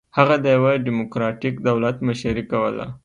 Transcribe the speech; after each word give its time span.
هغه 0.17 0.35
د 0.43 0.45
یوه 0.55 0.71
ډیموکراټیک 0.85 1.55
دولت 1.67 1.95
مشري 2.07 2.43
کوله. 2.51 2.85